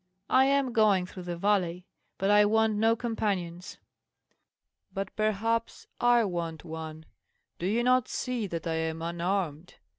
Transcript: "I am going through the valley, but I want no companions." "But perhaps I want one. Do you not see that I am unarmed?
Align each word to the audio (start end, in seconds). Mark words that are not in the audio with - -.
"I 0.31 0.45
am 0.45 0.73
going 0.73 1.05
through 1.05 1.21
the 1.29 1.37
valley, 1.37 1.85
but 2.17 2.31
I 2.31 2.43
want 2.43 2.73
no 2.75 2.95
companions." 2.95 3.77
"But 4.91 5.15
perhaps 5.15 5.85
I 5.99 6.23
want 6.23 6.65
one. 6.65 7.05
Do 7.59 7.67
you 7.67 7.83
not 7.83 8.07
see 8.07 8.47
that 8.47 8.65
I 8.65 8.73
am 8.73 9.03
unarmed? 9.03 9.75